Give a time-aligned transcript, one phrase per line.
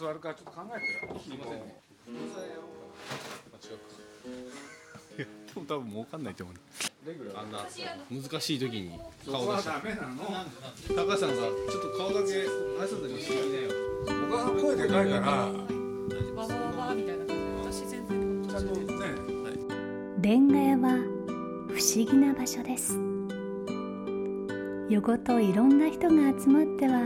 [0.00, 1.20] 座るかちょっと考えてよ。
[1.20, 1.60] すいませんね。
[5.18, 6.56] でも多分儲かんないと思う。
[7.06, 7.44] レギュラー。
[7.44, 7.58] あんな
[8.10, 8.98] 難しい時に
[9.30, 10.24] 顔出したダメなの
[10.88, 12.48] 高橋さんさちょっと顔だけ挨
[12.88, 13.68] 拶だけしてみなよ
[14.30, 15.20] 僕は声でかいから。
[16.34, 18.80] ババババみたいな感じで私全然ちゃんとね
[20.22, 20.96] レンガ屋は
[21.68, 22.98] 不思議な場所です
[24.88, 27.02] 夜ごといろんな人が集まっては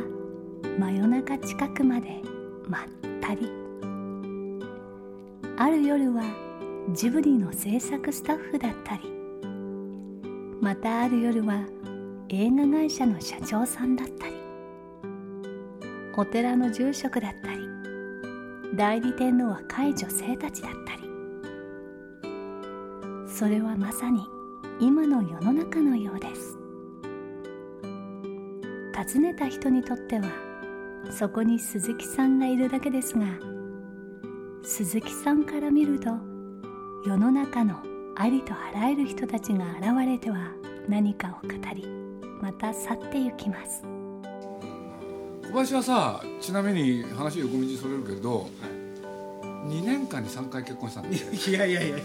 [0.79, 2.23] 真夜中近くまで
[2.69, 2.83] まっ
[3.21, 3.51] たり。
[5.57, 6.23] ある夜は
[6.93, 9.03] ジブリの制作スタッフだったり。
[10.61, 11.63] またある夜は
[12.29, 14.35] 映画会社の社長さんだったり。
[16.17, 17.65] お寺の住職だったり。
[18.77, 21.03] 代理店の若い女性たちだったり。
[23.29, 24.21] それはまさに
[24.81, 26.59] 今の世の中のようです。
[28.97, 30.25] 訪ねた人にとっては
[31.11, 33.27] そこに鈴木さんがいるだけですが
[34.63, 36.11] 鈴木さんから見ると
[37.07, 37.77] 世の中の
[38.17, 40.53] ありとあらゆる人たちが現れては
[40.89, 41.87] 何かを語り
[42.41, 43.83] また去って行きます。
[45.43, 48.49] 小林はさちなみに話横道それるけど、
[49.67, 52.05] 2年間に3回結婚したんだいやいやいやいや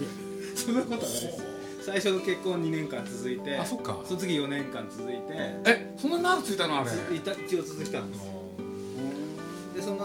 [0.55, 1.43] そんなことはないです。
[1.85, 3.97] 最初の結婚2年間続いてあそっか。
[4.05, 5.21] その次4年間続いて。
[5.65, 6.91] えそんなに長くついたのあれ？
[6.91, 8.21] ついた一応続いたんです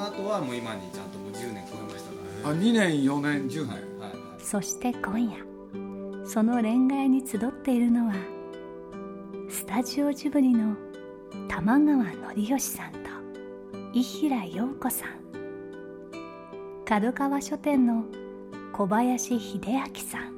[0.05, 2.11] の後はもう今にちゃんともう10年超えました
[2.45, 3.69] かあ2年4年10年。
[3.69, 4.41] らはいはい。
[4.41, 5.37] そして今夜
[6.27, 8.15] その恋愛に集っているのは
[9.49, 10.77] スタジオジブリの
[11.49, 12.99] 玉川典義さんと
[13.93, 15.09] 伊平陽子さん
[16.85, 18.05] 角川書店の
[18.73, 20.35] 小林秀明さん。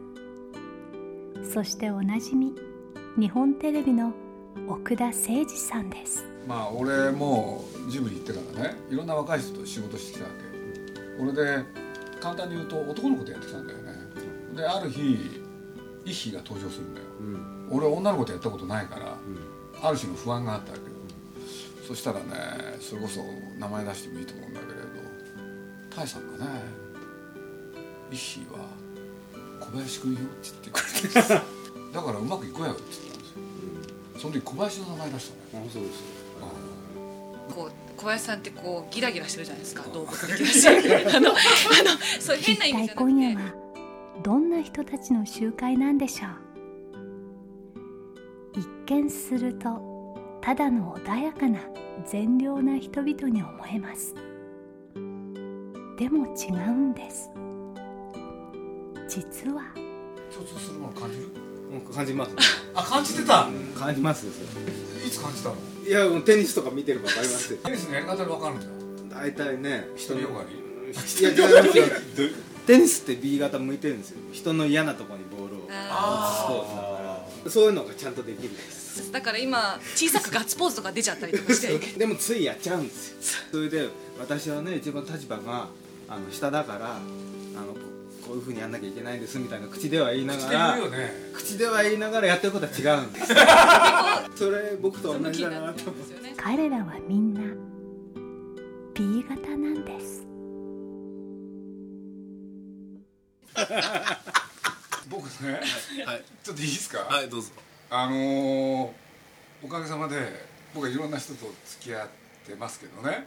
[1.45, 2.53] そしておなじみ
[3.19, 4.13] 日本テレビの
[4.69, 11.23] 奥田誠二さんですまあ俺もうジブリ行ってからねいろんな若い人と仕事してきたわけ。
[11.23, 11.65] 俺で
[12.21, 13.93] 簡単に言うと男の子とやってきたんだよね。
[14.55, 15.43] である日
[16.05, 17.07] 一匹が登場するんだよ。
[17.21, 17.69] うん。
[17.71, 19.17] 俺女の子とやったことないから
[19.83, 20.91] ある種の不安があったわけよ。
[21.87, 22.25] そしたらね
[22.81, 23.21] それこそ
[23.59, 24.87] 名前出してもいいと思うんだけれど
[25.95, 26.51] タイさんがね
[28.11, 28.69] 「一匹は
[29.61, 31.29] 小林くんよ」って言ってくれて
[31.95, 34.21] だからうまくいこうやって言ったんですよ。
[34.21, 35.69] その時小林の名前出したのよ。
[35.71, 36.26] あそうです
[37.97, 40.73] 小林さんってこうギラギラしてるじゃないですか動物的だしあ
[41.21, 41.37] のあの
[42.21, 42.95] そういう変な意味一体じゃなくて。
[42.95, 43.55] 今夜は
[44.23, 46.31] どんな人たちの集会なんでしょう。
[48.59, 51.61] 一見するとただの穏やかな
[52.07, 54.15] 善良な人々に思えます。
[55.99, 57.31] でも違うんです。
[59.09, 59.63] 実は。
[60.35, 61.31] 共通するもの感じる？
[61.93, 62.35] 感じます。
[62.35, 62.37] ね
[62.75, 63.49] あ感じてた。
[63.79, 64.27] 感じます。
[64.27, 64.33] よ
[65.07, 65.57] いつ感じたの？
[65.87, 67.59] いやもうテニスとか見てれば分かりますよ。
[67.65, 68.65] テニスのやり方で分かるんだ。
[68.67, 68.71] よ
[69.11, 69.87] 大体ね。
[69.97, 70.67] 人によがり？
[70.91, 71.85] いや違いますよ
[72.67, 74.19] テニスって B 型向いてるんですよ。
[74.33, 76.89] 人の嫌なところにボールをあスポーツだか
[77.45, 79.09] らそういうのがちゃんとできるんです。
[79.11, 81.79] ーだから今小さくガッツポーズとか出ちゃったりとかして。
[81.99, 83.17] でもついやっちゃうんですよ。
[83.53, 85.69] それで私はね一番立場が
[86.09, 86.99] あの下だから
[88.39, 91.11] いうふうにやんなきゃいけないんですみたいな口では言いな口がらで言うよね。
[91.35, 93.27] 口では言いながらやってることは違うんです。
[94.37, 97.41] それ僕と同じだなと思って彼らはみんな
[98.95, 100.23] B 型なんです。
[105.09, 105.61] 僕ね
[106.05, 106.25] はい。
[106.43, 106.99] ちょっといいですか？
[107.01, 107.51] はいどうぞ。
[107.91, 108.91] あのー
[109.63, 110.17] おかげさまで
[110.75, 112.09] 僕はいろんな人と付き合っ
[112.47, 113.27] てますけどね。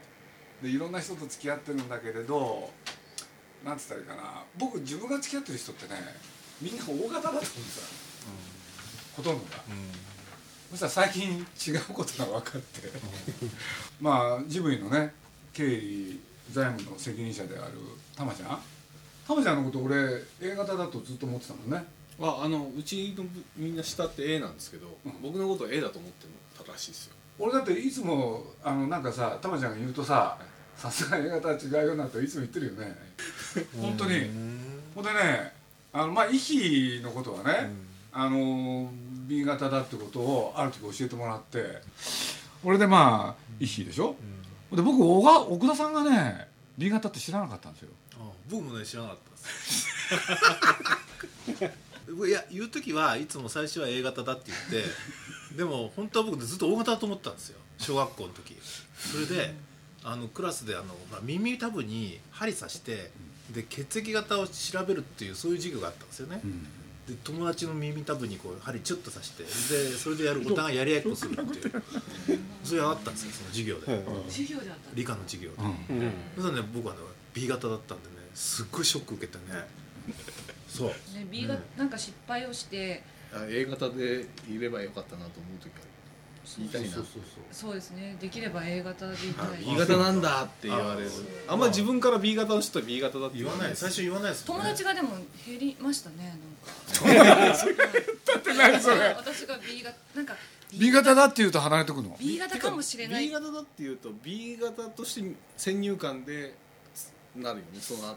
[0.61, 2.69] でいろんな人と付き合ってるんだけれど
[3.63, 4.43] なんつったらいいかな。
[4.57, 5.99] 僕自分が付き合ってる人ってね
[6.61, 7.83] みんな大型だと思うんですよ、
[9.17, 9.63] ほとんどが、
[10.71, 12.89] そしたら最近違うことが分かって。
[13.99, 15.13] まあジブリのね
[15.53, 16.19] 経理
[16.51, 17.73] 財務の責任者である
[18.15, 18.59] たまちゃん。
[19.27, 19.95] たまちゃんのこと俺
[20.41, 21.85] A 型だとずっと思ってたもんね。
[22.21, 23.23] ああのうちの
[23.55, 26.27] みんな下って A なんですけど、僕のことを A だと思って
[26.57, 27.15] たらしいですよ。
[27.37, 30.37] 俺だっていつもあのなんかさたまちゃんが言うとさ
[30.79, 32.95] さすが A 型は違うよなといつも言ってるよね。
[33.81, 34.29] 本当に。
[34.95, 35.53] ほんでね
[35.91, 37.69] あのまあイヒのことはね、
[38.13, 38.89] あの
[39.27, 41.81] B 型だってことをある時教えてもらって
[42.63, 44.15] これでまあイヒでしょ、
[44.71, 46.47] で僕小が奥田さんがね
[46.77, 47.89] B 型って知らなかったんですよ。
[48.17, 49.89] あ僕もね知らなかったです
[52.27, 57.59] いや言う時はいつも最初は A 型だって言ってでも本当は僕ずっと O 型だと思ったんですよ。
[57.77, 58.55] 小学校の時。
[58.97, 59.55] それで
[60.03, 63.11] あのクラスであの、まあ、耳たぶに針刺して
[63.51, 66.41] で血液型を調べるっていうそういう授業があったんですよね、
[67.07, 69.49] で友達の耳たぶにこう針チュッと刺してで
[69.97, 71.83] それでやるお互いやり合いっこするっていう。
[72.63, 74.05] それがあったんですよその授業で。
[74.29, 76.11] 授業であった理科の授業で、うん。
[76.35, 76.99] そしたらね僕はね
[77.33, 79.65] B 型だったんでねすっごいショック受けてね。
[80.67, 80.87] そう。
[80.89, 80.93] ね
[81.31, 83.01] B がなんか失敗をして。
[83.31, 85.85] あ A 型でいればよかったなと思う時ある
[86.57, 86.87] 言いたいな。
[86.87, 87.43] そうそうそう。
[87.51, 88.15] そうですね。
[88.19, 89.59] できれば A 型でいたい。
[89.59, 91.09] B 型なんだって言われる。
[91.47, 94.45] あんま自分から B 型の人は B 型だって言わない最初言わないです。
[94.45, 95.09] 友ね達がでも
[95.45, 96.37] 減りましたね
[96.97, 97.13] な
[97.45, 97.69] んか。
[98.39, 100.35] って何それ私が B 型なんか。
[100.71, 103.27] B 型だって言うと離れてくの？B 型かもしれない。
[103.27, 106.53] B 型だっていうと B 型として先入観で
[107.35, 108.15] なるよねその後が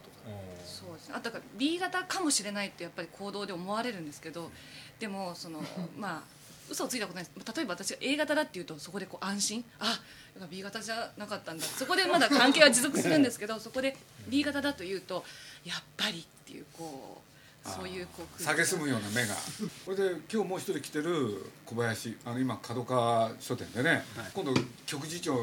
[0.65, 1.09] そうです。
[1.09, 4.51] ねあとから B 型かもしれないってやっぱり行動で思われるんですけど
[4.99, 5.63] でもその
[5.99, 6.23] まあ
[6.71, 7.25] 嘘をついたことない。
[7.25, 9.65] です例えば私が A 型だっていうとそこでこう安心。
[9.79, 10.01] あ
[10.51, 11.65] B 型じゃなかったんだ。
[11.65, 13.97] そこでまだ関係は持続するんですけど そこで
[14.29, 15.25] B 型だというと
[15.65, 17.23] やっぱりっていうこ
[17.65, 19.35] うそういうこう蔑むような目が。
[19.85, 24.05] これで今日もう一人来てる小林あの今角川書店でね、
[24.35, 24.55] 今度
[24.87, 25.35] 局次長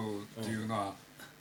[0.41, 0.93] っていうのは、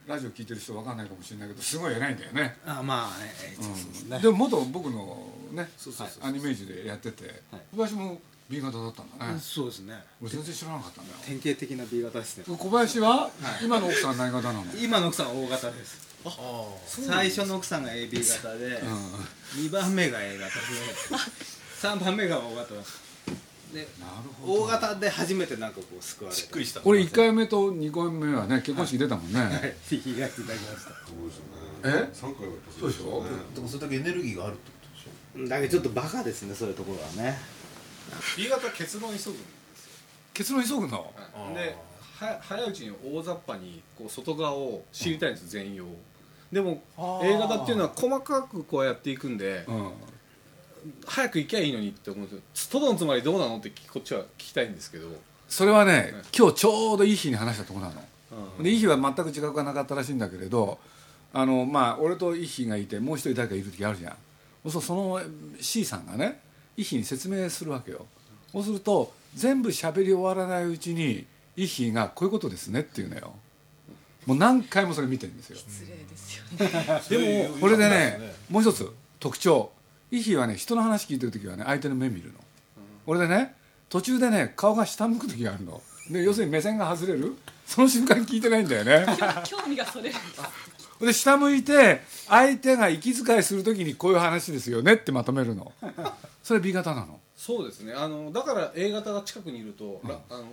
[0.06, 4.18] ラジオ聞いてる人わかんないかもしれないけどすごい偉いんだよね、あまあね、そうですね。
[4.20, 6.24] でも元僕のねそうそうそう。
[6.24, 7.62] アニメージュでやってて、はい。
[7.72, 9.94] 小林も B 型だったんだね、そうですね。
[10.22, 11.18] 俺全然知らなかったんだよ。
[11.26, 12.44] 典型的な B 型ですね。
[12.46, 13.30] 小林は、
[13.62, 16.08] 今の奥さん何型なの、今の奥さんは O 型です。
[16.24, 16.32] ああ
[16.86, 18.80] 最初の奥さんが AB 型で、う
[19.58, 20.60] 2番目が A 型で
[21.80, 22.82] 3番目が O 型でん、
[24.00, 24.64] なるほど。
[24.64, 26.80] O 型で初めてなんかこう救われるしっくりした。
[26.80, 29.76] これ1回目と2回目はね結婚式出たもんね、はい。
[29.90, 30.30] 引きがい。
[30.30, 30.92] ただきました
[31.84, 32.10] え？
[32.12, 33.24] 三回はやっぱそうでしょ、
[33.54, 35.48] でもそれだけエネルギーがあるってことでしょ。
[35.48, 37.38] だけどちょっとバカですねそういうところはね
[38.36, 39.34] B 型結論急ぐん
[40.34, 41.12] 結論急ぐの
[41.54, 41.76] で
[42.20, 45.84] は早いうちに大雑把にこう外側を知りたいんです全容
[46.52, 46.82] でも
[47.22, 49.90] A 型っていうのは細かくこうやっていくんでうん。
[51.06, 55.08] 早く行きゃいいのにって思うんですよトドのつまりどうなのってこっちは聞きたいんですけど。
[55.48, 60.78] それはね、今日ちょうどいい日に話したところなの、でいい日は全く自覚がなかったらしいんだけれど
[61.32, 64.70] あのまあ俺といい日がいてもう一人誰かいる時あるじゃん。
[64.70, 65.20] そその
[65.60, 66.40] C さんがね
[66.78, 68.06] いい日に説明するわけよ。
[68.52, 71.26] そうすると全部喋り終わらないうちに
[71.56, 73.34] いい日がこういうことですねっていうのよ。
[74.24, 75.56] もう何回もそれ見てるんですよ。
[75.56, 76.44] 失礼ですよ
[77.18, 77.48] ね。
[77.48, 78.88] でもこれでねもう一つ
[79.18, 79.72] 特徴。
[80.10, 82.38] イヒはね人の話聞いてる時はね相手の目見るの、
[83.06, 83.54] 俺でね
[83.88, 85.82] 途中でね顔が下向く時があるの。
[86.10, 87.36] で要するに目線が外れる。
[87.66, 89.04] その瞬間聞いてないんだよね。
[89.44, 95.72] 興味がそれるんですで下向いて相手が息遣いする時にこういう話ですよねってまとめるの。
[96.42, 97.20] それ B 型なの？
[97.36, 97.92] そうですね。
[97.92, 100.46] あのだから A 型が近くにいると、らあの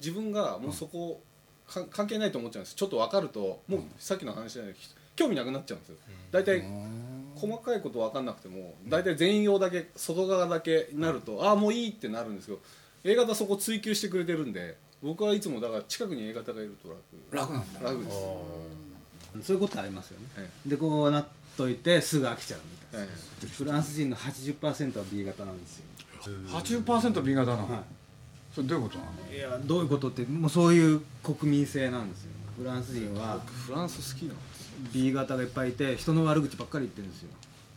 [0.00, 1.20] 自分がもうそこ、
[1.66, 2.76] か関係ないと思っちゃうんです。
[2.76, 4.74] ちょっと分かるともうさっきの話じゃない
[5.16, 5.96] 興味なくなっちゃうんですよ。
[6.30, 6.62] 大体
[7.34, 12.60] 細かいこと分かんなくても大体全容だけ外側だけになるとああもういいってなるんですけど
[13.04, 17.00] A 型そこ追求してくれてるんで僕はいつもだから近くに A 型がいると楽。
[17.32, 17.80] 楽なんだ。
[17.80, 18.16] 楽です、
[19.42, 21.26] そういうことありますよね、はいでこうなっ
[21.56, 22.60] といてすぐ飽きちゃう
[22.92, 25.84] みたいな、はいフランス人の80%は B 型なんですよ、
[26.48, 27.82] 80% B 型なの、は
[28.54, 29.32] それどういうことなの？
[29.32, 32.30] い、いやどういうことってもうそういう国民性なんですよ。
[32.58, 37.28] フランス人はフランス好きなんです B 型がいっぱいいて人の悪口ばっかり言ってるんですよ。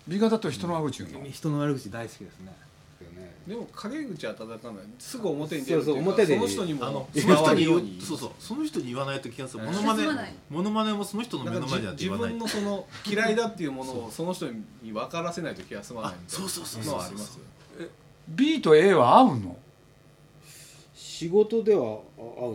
[0.08, 2.52] B 型と人の悪口言うの、人の悪口大好きですね
[3.48, 4.84] でも陰口は叩かない。
[5.00, 6.86] すぐ表に出るっていうかそうそう表でその人にも。
[6.86, 8.02] あの伝その人に言うわるように。
[8.02, 8.32] そうそう。
[8.40, 9.66] その人に言わないと気がする。
[9.66, 10.34] はいモノマネまない。
[10.50, 12.30] モノマネもその人の目の前では自言わない。
[12.32, 16.50] 分のその嫌いだっていうものをその人に分からせないと気が済まないあみたいな。
[16.50, 16.66] そう。
[16.66, 17.42] そうそうそうのはありますよ。
[18.28, 19.58] B と A は合うの？
[20.94, 22.04] 仕事では合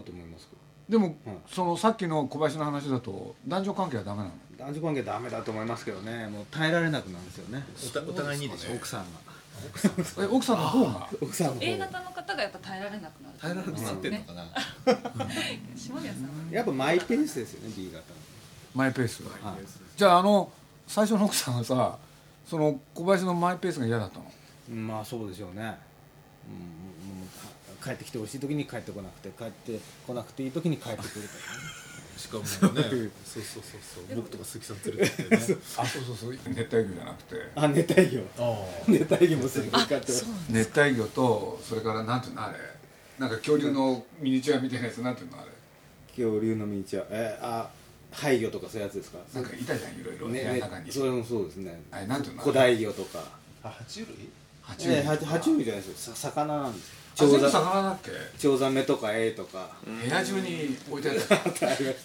[0.00, 0.56] うと思いますけ
[0.92, 4.30] でも、はいそのさっきの小林の話だと男女関係はダメなの？
[4.30, 6.28] ど男女関係ダメだと思いますけどね。
[6.28, 7.64] もう耐えられなくなるんですよね。
[7.84, 9.06] おたお互いにでしょ奥さんが
[10.18, 11.08] え奥さんの方が？
[11.20, 11.58] 奥さんの方。
[11.62, 13.30] A 型の方がやっぱ耐えられなくな。
[13.30, 14.46] る耐えられなくなってんのかな
[15.76, 16.28] 下宮さんは？
[16.50, 18.04] やっぱマイペースですよね B 型
[18.74, 19.64] マイペースはい。
[19.96, 20.50] じゃああの
[20.86, 21.98] 最初の奥さんはさ
[22.46, 24.24] その小林のマイペースが嫌だったの？
[24.74, 25.76] まあそうでしょうね、
[26.48, 31.28] うん、帰ってきてほしい時に帰ってこなくて帰ってこなくていい時に帰ってくるとかね
[32.16, 32.72] しかもねそう。
[32.72, 32.82] そう
[33.42, 35.58] そうそう僕とか鈴木さん連れてってね。
[35.78, 36.32] あそうそうそう。
[36.32, 37.36] 熱帯魚じゃなくて。
[37.54, 38.22] あ熱帯魚。
[38.38, 40.12] あ熱帯魚もすぐ使って。
[40.50, 42.58] 熱帯魚とそれからなんていうのあれ。
[43.18, 45.50] なんか恐竜のミニチュアみたいなやつなんていうのあれ。
[46.08, 47.06] 恐竜のミニチュア。
[47.10, 47.70] えー、あ
[48.10, 49.18] 廃魚とかそういうやつですか？
[49.34, 50.26] なんかいたじゃんいろいろ。
[50.28, 50.90] 部ね屋の中に。
[50.92, 51.82] それもそうですね。
[51.90, 53.18] あれなんていうの古代魚とか。
[53.62, 54.28] あ爬虫類？
[54.64, 56.14] 爬虫類爬虫類じゃないですよ。
[56.14, 58.10] さ魚なんですあ全部チョウザ魚だっけ？
[58.38, 59.70] チョウザメとかエイとか。
[59.84, 61.34] 部屋中に置いてあった。
[61.68, 61.96] ありまし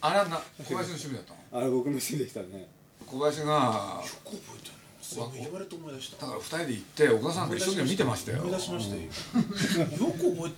[0.00, 1.36] あれはな小林の趣味だったの？
[1.52, 2.68] たあれ僕の趣味でしたね。
[3.06, 3.50] 小林がよ
[4.24, 4.74] く覚えてる
[5.42, 6.26] 言われて思い出した。
[6.26, 8.38] だから二人で行って岡田さんと一生懸命見てましたよ。
[8.42, 9.02] 思い出しましたよ。
[9.04, 9.08] よ
[10.12, 10.52] く覚え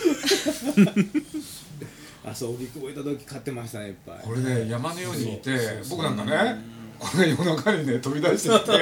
[2.24, 5.50] あそう大きく置いた時買ってましたねいっぱいこれね山のようにいて
[5.88, 6.58] 僕なんかね
[6.98, 8.72] これ夜中にね飛び出してきて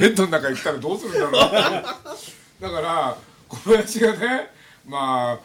[0.00, 1.32] ベッドの中に来たらどうするんだろう。
[2.60, 3.16] だから
[3.50, 4.50] 小林がね
[4.86, 5.38] まあ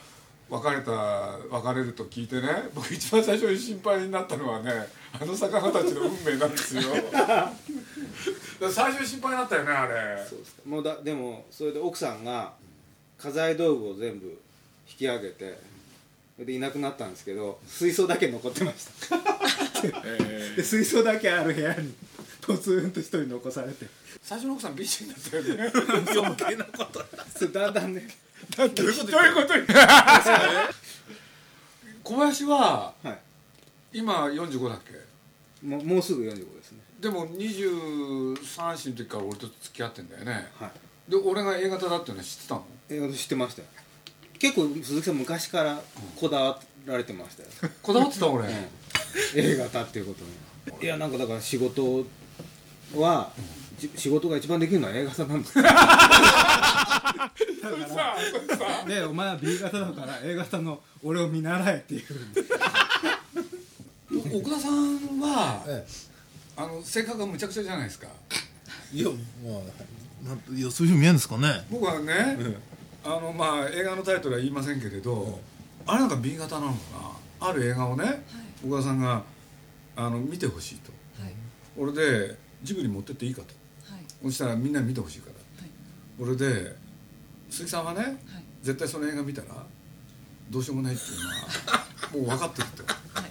[0.47, 4.71] 別れた別れると聞いてね僕一番最初に心配になったのはね
[5.19, 6.81] あの魚たちの運命なんですよ。
[8.71, 10.23] 最初に心配になったよねあれ。
[10.23, 10.61] そうですか。
[10.65, 12.53] もうだでもそれで奥さんが
[13.17, 14.27] 家財道具を全部
[14.87, 15.57] 引き上げて
[16.35, 19.17] それでいなくなったんですけど水槽だけ残ってました。
[20.55, 21.93] で水槽だけある部屋に
[22.45, 23.87] ポツンと一人残されて。
[24.21, 25.71] 最初の奥さん美人だったよね。
[26.15, 27.03] 余計なこと。
[27.47, 28.07] だんだんね。
[28.55, 29.47] だってどういうこと？
[32.03, 33.19] 小林ははい。
[33.93, 35.65] 今45だっけ？
[35.65, 36.79] もうもうすぐ45ですね。
[36.99, 38.35] でも23
[38.75, 40.51] 歳の時から俺と付き合ってんだよね。
[40.59, 41.11] はい。
[41.11, 42.65] で俺が A 型だっていうのは知ってたの？
[42.89, 43.67] え私知ってましたよ。
[44.37, 45.81] 結構鈴木さん昔から
[46.15, 47.49] こだわられてましたよ、
[47.81, 48.45] こだわってた俺、
[49.33, 50.23] A 型っていうこと
[50.77, 50.83] に。
[50.83, 52.05] いやなんかだから仕事
[53.01, 53.31] は、
[53.77, 55.53] じ仕事が一番できるのは A 型なんです。
[55.53, 55.73] それさ
[57.61, 62.03] それさでお前は B 型だから A 型の俺を見習えっていう。
[64.37, 65.85] 奥田さんは、え
[66.55, 68.07] あの性格がむちゃくちゃじゃないですか？
[68.93, 69.15] いやま
[70.25, 71.65] あなんいやそういうふうに見えるんですかね。
[71.69, 72.37] 僕はね、
[73.03, 75.39] あのまあ映画のタイトルは言いませんけれど、
[75.85, 76.77] あれなんか B 型なのか
[77.41, 77.49] な？
[77.49, 78.23] ある映画をね、
[78.65, 79.23] 岡田さんが
[79.97, 80.91] あの見てほしいと。
[81.21, 81.33] はい。
[81.77, 83.47] 俺でジブリ持ってっていいかと。
[83.93, 84.03] はい。
[84.23, 85.33] そしたらみんなに見てほしいから。
[85.61, 85.71] はい。
[86.19, 86.75] 俺で
[87.49, 88.15] 鈴木さんはねはい。
[88.63, 89.47] 絶対その映画見たら
[90.49, 92.83] どうしようもないっていうのは もう分かってると。
[93.19, 93.27] は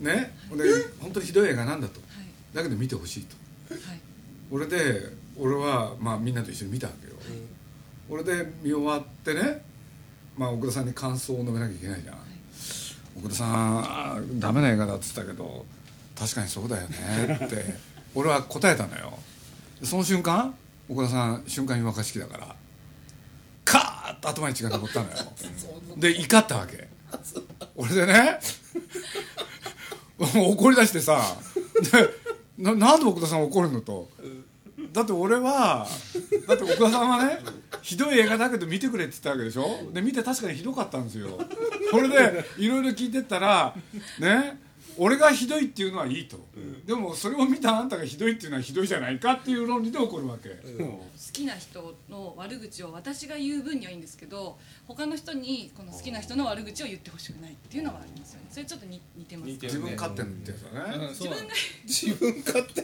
[0.00, 0.04] い。
[0.04, 0.36] ね？
[0.56, 2.00] で本当にひどい映画なんだと。
[2.00, 2.26] はい。
[2.54, 3.36] だけど見てほしいと。
[3.74, 4.00] はい。
[4.50, 7.14] 俺で俺はまあみんなと一緒に見たわけよ、
[8.08, 9.62] 俺で見終わってね
[10.36, 12.16] まあ奥田さんに感想を述べなきゃいけないじゃん、
[13.18, 15.66] 奥田さんダメな映画だっつったけど
[16.18, 17.74] 確かにそうだよねって
[18.16, 19.12] 俺は答えたのよ。
[19.84, 20.54] その瞬間
[20.88, 22.56] 奥田さん瞬間に若式だから
[23.64, 25.16] カーッと頭に血が上ったのよ。
[25.96, 26.88] で怒ったわけ。
[27.76, 28.38] 俺でね
[30.18, 31.20] 怒り出してさ
[31.92, 32.08] で
[32.58, 34.08] ななんで奥田さん怒るのと。
[34.92, 35.86] だって俺は
[36.46, 37.38] だって奥田さんはね
[37.82, 39.90] ひどい映画だけど見てくれって言ったわけでしょ？
[39.92, 41.38] で見て確かにひどかったんですよ。
[41.90, 43.74] それでいろいろ聞いてったら
[44.20, 44.58] ね
[44.98, 46.38] 俺がひどいっていうのはいいと、
[46.86, 51.00] でもそれを見たあんたがひどいっていうのはひどいじゃないかっていう論理で怒るわけ、好
[51.32, 58.46] きな人の悪口を私が言う分にはいいんですけど他の人にこの好きな人の悪口を言ってほしくないっていうのがありますよね。
[58.50, 62.80] それちょっと似似てます似てる自分勝手ってやつだね、自分が自分勝手。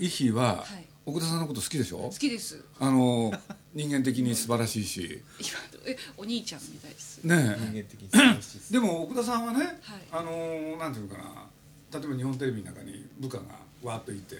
[0.04, 0.84] イッヒーは、はい。
[1.06, 1.98] 奥田さんのこと好きでしょ？
[1.98, 2.62] 好きです。
[2.80, 3.32] あの
[3.76, 5.20] 人間的に素晴らしいし。
[5.38, 5.50] 今
[5.86, 7.22] えお兄ちゃんみたいです。
[7.22, 7.60] ねえ。
[7.60, 9.76] 人間的に素晴らしいですでも奥田さんはね、はい。
[10.12, 12.00] あのーなんていうのかな。
[12.00, 13.44] 例えば日本テレビの中に部下が
[13.82, 14.36] わーっといて、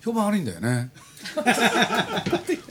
[0.00, 0.90] 評判悪いんだよね。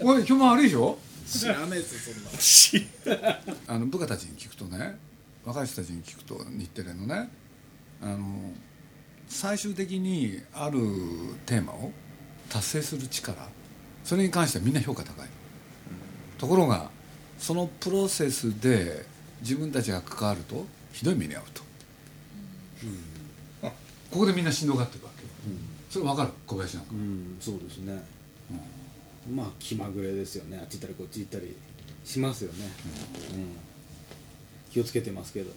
[0.01, 0.97] これ評判悪いでしょ？
[1.27, 3.39] 知らねえっすそんな。
[3.67, 4.97] あの部下たちに聞くとね
[5.43, 7.29] 若い人たちに聞くと日テレのね
[8.01, 8.53] あの
[9.27, 10.79] 最終的にある
[11.45, 11.91] テーマを
[12.49, 13.49] 達成する力
[14.05, 15.27] それに関してはみんな評価高い、
[16.37, 16.89] ところが
[17.39, 19.05] そのプロセスで
[19.41, 21.61] 自分たちが関わるとひどい目に遭うと、
[23.61, 25.29] ここでみんなしんどがってるわけよ、
[25.89, 26.29] それ分かる？
[26.45, 26.91] 小林なんか。
[26.93, 27.37] うん。
[27.39, 28.03] そうですね、
[29.31, 30.57] まあ気まぐれですよね。
[30.59, 31.55] あっち行ったりこっち行ったり
[32.03, 32.59] しますよね、
[33.33, 33.55] うん。
[34.71, 35.51] 気をつけてますけど。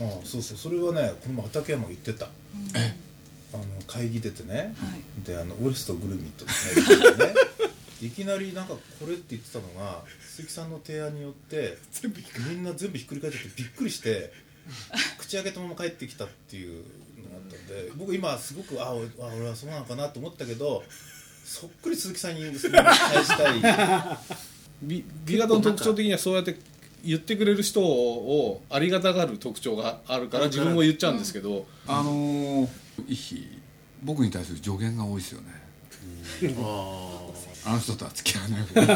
[0.00, 0.56] ああそうそう。
[0.56, 2.28] それはねこの前畠山が言ってた。
[3.54, 4.74] あの会議出てね、
[5.26, 6.74] であのウエストグルミットです
[7.18, 7.34] ね
[8.02, 11.78] いきなりなんかこれって言ってたのが鈴木さんの提案によって
[12.48, 14.32] みんな全部ひっくり返っててびっくりして
[15.18, 16.84] 口開けたまま帰ってきたっていう
[17.22, 20.82] のがあったんで僕今すごくあ俺あ俺はそうなのかなと思ったけど
[21.44, 24.18] そっくり鈴木さんに返したい
[24.82, 26.56] B, B 型の特徴的にはそうやって
[27.04, 32.68] 言ってくれる人をありがたがる特徴があるから自分も言っちゃうんですけど、あのー、
[34.02, 35.62] 僕に対する助言が多いですよね。
[36.58, 37.21] あ
[37.72, 38.88] の人とは付き合わない方がいい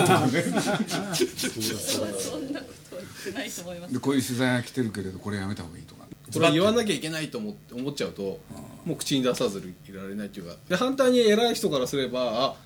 [1.90, 6.06] そんなことは言ってないと思いますでこういう取材が来てるけれどこれやめた方がいいとか。
[6.32, 8.40] これは言わなきゃいけないと思って思っちゃうと
[8.84, 10.56] もう口に出さずにいられないっていうか。
[10.68, 12.56] で反対に偉い人からすればあ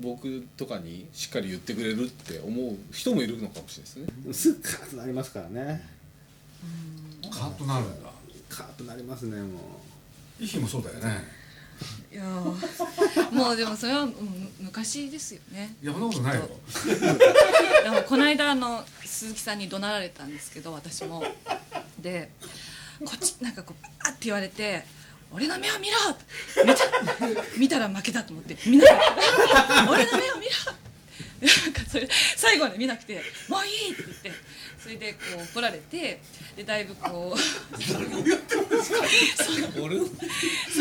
[0.00, 4.52] 僕とかにしっかり言ってくれるって思う人もいるのかもしれないですね。
[4.52, 5.84] すぐカーッとなりますからね。
[7.30, 8.18] カーッとなるんだ。
[8.48, 9.58] カーッとなりますねも
[10.40, 11.37] 一匹もそうだよね
[12.12, 13.30] いやー。
[13.32, 15.76] もうでもそれはうん昔ですよね。
[15.82, 16.48] いやそんなことないよ。
[17.84, 21.22] でもこの間あの鈴木さんに怒鳴られたんですけど私も。
[22.00, 22.30] で
[23.04, 24.84] こっちなんかこうバーって言われて
[25.30, 25.96] 「俺の目を見ろ!」
[26.64, 26.84] 見た
[27.58, 28.98] 見たら負けだと思って「見なかっ
[29.84, 29.90] た。
[29.90, 30.52] 俺の目を見ろ!」
[31.40, 34.32] なんかそれ最後まで見なくて「もういい!」って言って
[34.80, 36.20] それでこう怒られて
[36.56, 37.38] でだいぶこう
[39.80, 40.12] 俺そ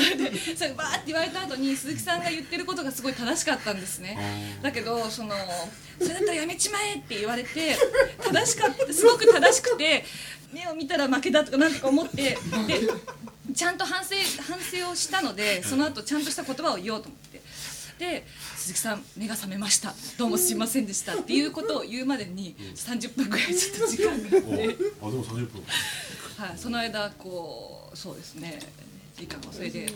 [0.10, 4.18] れでそれバーって言われた後に鈴木さんが言ってることがすごい正しかったんですね。
[4.62, 5.34] だけどその
[6.00, 7.76] それだったらやめちまえって言われて
[8.24, 10.06] 正しかったすごく正しくて
[10.54, 12.38] 目を見たら負けだとかなんとか思ってで
[13.54, 14.16] ちゃんと反省
[14.48, 17.27] 反省をしたのでその後ちゃんとした言葉を言おうと思って
[18.00, 18.26] で
[18.56, 19.94] 鈴木さん目が覚めました。
[20.18, 24.28] どうもすいませんでしたっていうことを言うまでに30分ぐらいちょっと時間があって。
[24.32, 24.48] あでも
[25.24, 25.64] 30分
[26.38, 28.60] はい、その間こうそうですね。
[29.16, 29.92] 時間をそれで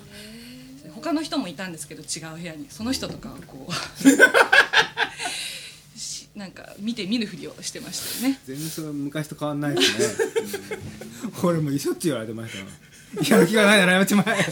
[0.95, 2.65] 他の人もいたんですけど違う部屋に。
[2.69, 3.73] その人とかはこう
[5.99, 8.39] しなんか見て見ぬふりをしてましたよね。
[8.43, 10.07] う全然それは昔と変わんないですね。
[11.43, 12.65] 俺もしょっちゅう言われてましたよ
[13.37, 14.45] やる気がないならやめちまえ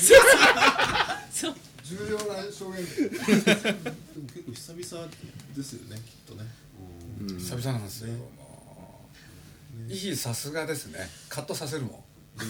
[1.90, 2.86] 重要な証言。
[2.86, 5.08] 結構久々
[5.56, 6.46] ですよねきっとね
[7.40, 9.10] 久々なんですよ、も
[9.88, 11.10] ういいさすがですね。
[11.30, 11.94] カットさせるもん。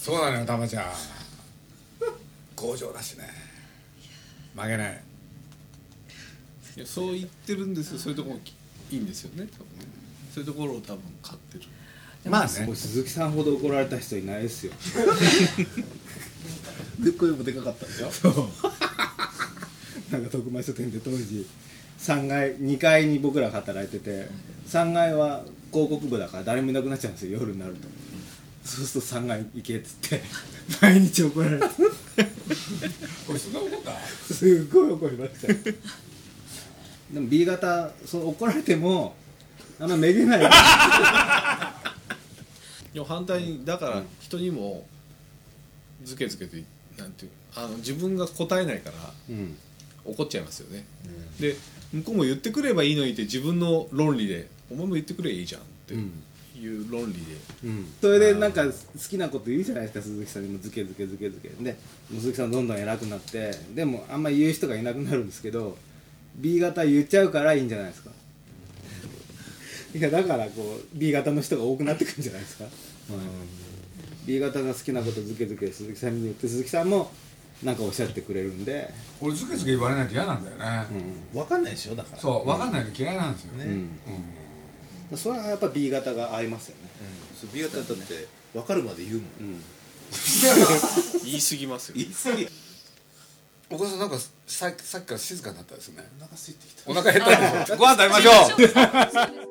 [0.00, 0.84] そうなのよたまちゃん。
[2.56, 3.28] 強情だしね。
[4.54, 5.02] 曲げない。
[6.76, 7.98] いやそう言ってるんですよ。
[7.98, 8.36] そういうところ
[8.90, 9.84] いいんですよね多分ね。
[10.32, 11.64] そういうところを多分買ってる
[12.28, 12.66] まあね。
[12.66, 14.72] もう鈴木さんほど怒られた人いないですよ。
[17.00, 18.50] で声もでかかったんですよ
[20.10, 21.46] なんか徳間書店で当時
[21.98, 24.28] 3階2階に僕らが働いてて
[24.68, 27.88] 3階は広告部だから誰もいなくなっちゃうんですよ夜になると。
[28.62, 30.22] そうすると3階行けっつって
[30.82, 31.64] 毎日怒られて。
[33.26, 34.34] これそんな怒った？
[34.34, 35.48] すっごい怒りました。
[35.52, 35.58] よ
[37.14, 39.14] でも B 型その怒られても
[39.80, 40.40] あんまめげない
[42.94, 44.86] いや反対にだから人にも
[46.02, 46.56] ズケズケと
[47.00, 48.96] なんていうあの自分が答えないから
[49.30, 49.56] うん。
[50.04, 50.84] 怒っちゃいますよね、
[51.38, 51.56] で
[51.92, 55.94] 向こうも言ってくればいいのにって自分の論理で「お前も言ってくればいいじゃん」って
[56.58, 57.20] いう論理で、
[58.00, 58.72] それでなんか好
[59.08, 60.58] きなこと言うじゃないですか鈴木さんにも。
[60.58, 61.48] ズケズケズケズケ。
[61.62, 61.76] で
[62.10, 65.76] 鈴木さんどんどん偉くなってでもあんまり言う人がいなくなるんですけど
[66.36, 68.10] B 型言っちゃうからいいんじゃないですか
[69.94, 72.64] いやだからこう B 型の人が多くなってくるんじゃないですか、
[74.24, 77.10] B 型が好きなことズケズケ鈴木さんに言って鈴木さんも
[77.62, 78.88] なんかおっしゃってくれるんで、
[79.20, 80.86] 俺ズケズケ言われないと嫌なんだよね、
[81.34, 82.18] 分かんないでしょだから。
[82.18, 83.64] そう分かんないの嫌いなんですよ、ね。
[85.10, 85.18] うん。
[85.18, 86.90] それはやっぱ B 型が合いますよね、
[87.40, 89.24] そう B 型だって分かるまで言うもん。
[89.40, 89.62] うん。
[91.24, 91.94] 言い過ぎますよ。
[91.96, 92.48] 言い過ぎ。
[93.72, 98.30] 岡田さんなんかささっきから静かになったですねお腹空いてきたお腹減ったんでご飯食べましょ
[99.46, 99.49] う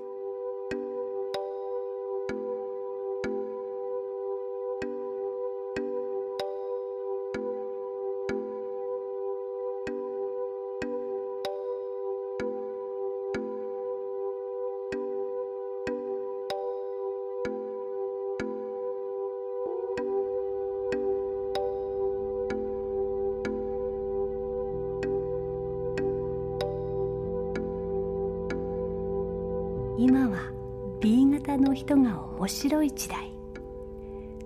[31.70, 33.32] の人が面白い時代。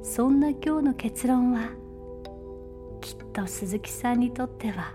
[0.01, 1.69] そんな今日の結論は
[2.99, 4.91] きっと鈴木さんにとっては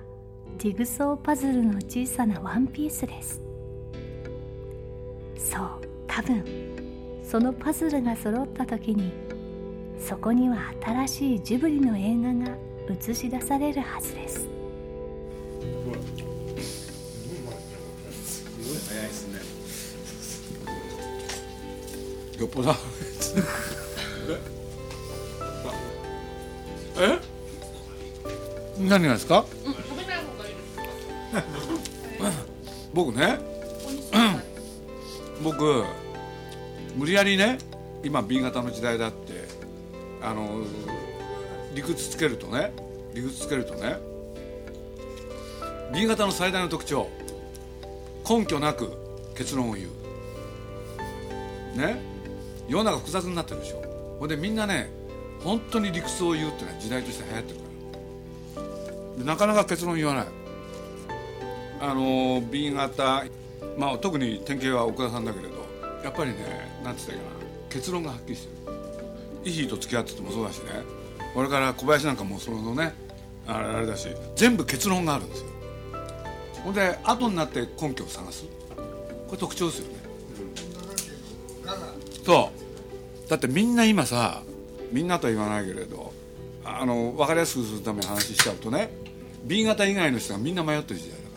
[0.59, 3.41] ジグソーパズルの小さなワンピースです。
[5.39, 5.69] そう
[6.07, 6.45] 多分
[7.23, 9.11] そのパズルが揃った時に
[9.99, 12.57] そこには新しいジブリの映画が
[12.91, 14.58] 映し出されるはずです。
[22.39, 22.75] よっぽど。
[27.01, 27.19] え？
[28.81, 29.45] 何がですか？
[32.95, 33.39] 僕ね。
[35.43, 35.85] 僕
[36.97, 37.59] 無理やりね
[38.03, 39.45] 今 B 型の時代だって
[40.21, 40.63] あの
[41.75, 42.73] 理屈つけるとね
[43.15, 43.99] 理屈つけるとね
[45.95, 47.09] B 型の最大の特徴
[48.29, 48.91] 根拠なく
[49.37, 49.89] 結論を言う。
[51.79, 52.01] ね？
[52.69, 53.83] 世の中複雑になってるでしょ。
[54.21, 54.91] ほんでみんなね
[55.41, 57.65] 本当に理屈を言うっていうのは時代として流行ってるか
[59.19, 59.25] ら。
[59.25, 60.27] なかなか結論言わない。
[61.81, 63.25] あの B 型
[63.77, 65.55] まあ特に典型は奥田さんだけれど
[66.05, 66.37] やっぱりね
[66.85, 67.47] なんて言ったかな。
[67.71, 68.79] 結論がはっきりしてる。
[69.45, 70.71] いい人と付き合っててもそうだしね。
[71.35, 72.93] これから小林なんかもそのね
[73.47, 75.47] あれあれだし全部結論があるんですよ。
[76.65, 78.45] ほんで後になって根拠を探す。
[79.27, 79.99] これ特徴ですよね。
[82.25, 82.58] そう
[83.29, 84.43] だってみんな今さ
[84.93, 86.13] みんなとは言わないけれど
[86.65, 88.91] あの分かりやすくするために話しちゃうとね
[89.45, 91.37] B 型以外の人がみんな迷ってる時代だか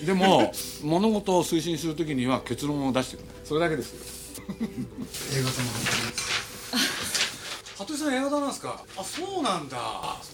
[0.00, 0.06] ら。
[0.06, 3.22] でも 物事を推進する時には結論を出してる。
[3.44, 3.98] それだけですよ。
[4.00, 4.40] す。
[7.76, 8.82] 服部さん A 型なんですか？
[8.96, 9.76] あそうなんだ。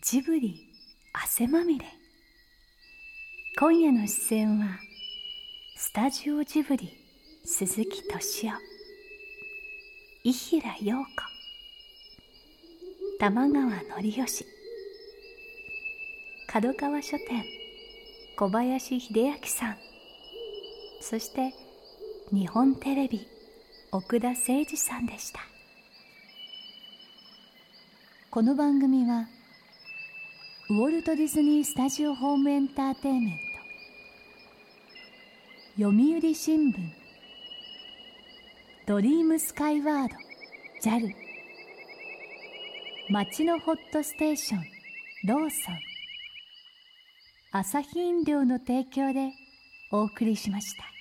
[0.02, 0.72] ジブリ
[1.12, 1.84] 汗まみれ。
[3.58, 4.78] 今夜の出演は
[5.76, 6.96] スタジオジブリ
[7.44, 8.71] 鈴木敏夫
[10.24, 11.10] 伊平陽子。
[13.18, 14.46] 玉川典義。
[16.46, 17.44] 角川書店
[18.36, 19.76] 小林秀明さん。
[21.00, 21.52] そして
[22.30, 23.26] 日本テレビ
[23.90, 25.40] 奥田誠二さんでした。
[28.30, 29.26] この番組は
[30.70, 33.38] ウォルト・ディズニー・スタジオ・ホーム・エンターテインメン
[35.76, 35.82] ト。
[35.82, 37.01] 読売新聞
[38.84, 40.16] ドリームスカイワード
[40.82, 41.14] JAL
[43.10, 44.62] 町のホットステーション
[45.28, 45.78] ローソン
[47.52, 49.30] 朝日飲料の提供で
[49.92, 50.91] お送りしました。